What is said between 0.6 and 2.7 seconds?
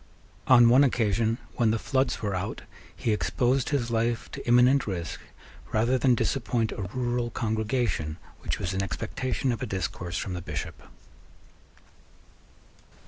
one occasion, when the floods were out,